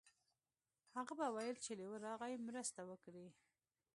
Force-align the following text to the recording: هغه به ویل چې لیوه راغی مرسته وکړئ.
هغه 0.97 1.13
به 1.19 1.27
ویل 1.35 1.57
چې 1.65 1.71
لیوه 1.79 1.97
راغی 2.05 2.35
مرسته 2.47 2.81
وکړئ. 2.89 3.27